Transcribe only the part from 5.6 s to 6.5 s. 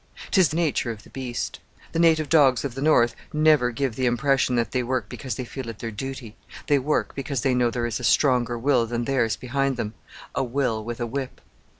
it their duty.